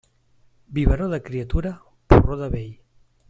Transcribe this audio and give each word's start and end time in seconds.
Biberó 0.65 1.09
de 1.11 1.19
criatura, 1.27 1.73
porró 2.07 2.35
de 2.43 2.49
vell. 2.57 2.75